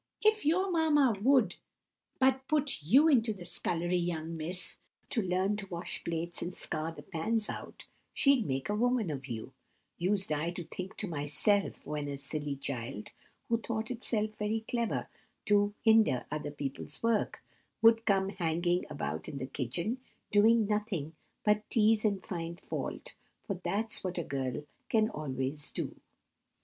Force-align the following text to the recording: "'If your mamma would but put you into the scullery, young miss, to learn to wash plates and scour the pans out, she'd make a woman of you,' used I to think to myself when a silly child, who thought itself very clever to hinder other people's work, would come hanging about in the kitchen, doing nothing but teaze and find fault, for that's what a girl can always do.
"'If 0.23 0.47
your 0.47 0.71
mamma 0.71 1.15
would 1.21 1.57
but 2.17 2.47
put 2.47 2.81
you 2.81 3.07
into 3.07 3.33
the 3.33 3.45
scullery, 3.45 3.97
young 3.97 4.35
miss, 4.35 4.77
to 5.11 5.21
learn 5.21 5.57
to 5.57 5.67
wash 5.67 6.03
plates 6.03 6.41
and 6.41 6.55
scour 6.55 6.91
the 6.91 7.03
pans 7.03 7.47
out, 7.51 7.85
she'd 8.11 8.47
make 8.47 8.67
a 8.67 8.73
woman 8.75 9.11
of 9.11 9.27
you,' 9.27 9.53
used 9.99 10.31
I 10.33 10.49
to 10.53 10.63
think 10.63 10.97
to 10.97 11.07
myself 11.07 11.85
when 11.85 12.07
a 12.07 12.17
silly 12.17 12.55
child, 12.55 13.11
who 13.47 13.59
thought 13.59 13.91
itself 13.91 14.37
very 14.37 14.61
clever 14.61 15.07
to 15.45 15.75
hinder 15.83 16.25
other 16.31 16.49
people's 16.49 17.03
work, 17.03 17.43
would 17.83 18.03
come 18.07 18.29
hanging 18.29 18.87
about 18.89 19.29
in 19.29 19.37
the 19.37 19.45
kitchen, 19.45 19.99
doing 20.31 20.65
nothing 20.65 21.13
but 21.43 21.69
teaze 21.69 22.03
and 22.03 22.25
find 22.25 22.59
fault, 22.59 23.15
for 23.43 23.53
that's 23.63 24.03
what 24.03 24.17
a 24.17 24.23
girl 24.23 24.63
can 24.89 25.11
always 25.11 25.69
do. 25.69 25.95